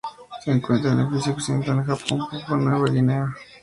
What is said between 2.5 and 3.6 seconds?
Nueva Guinea y Fiyi.